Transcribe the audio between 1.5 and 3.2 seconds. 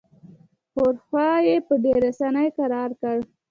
په ډېره اساني کرار کړ.